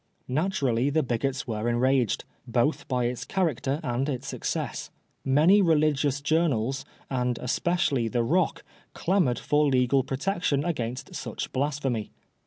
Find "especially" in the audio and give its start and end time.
7.37-8.07